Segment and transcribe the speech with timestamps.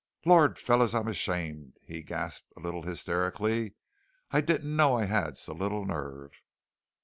[0.25, 0.95] "Lord, fellows!
[0.95, 3.75] I'm ashamed," he gasped a little hysterically.
[4.31, 6.31] "I didn't know I had so little nerve!"